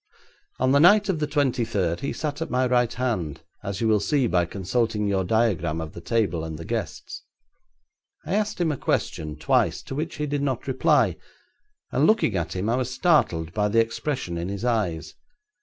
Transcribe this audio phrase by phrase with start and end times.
[0.59, 3.87] On the night of the twenty third he sat at my right hand, as you
[3.87, 7.21] will see by consulting your diagram of the table and the guests.
[8.25, 11.17] I asked him a question twice, to which he did not reply,
[11.91, 15.13] and looking at him I was startled by the expression in his eyes.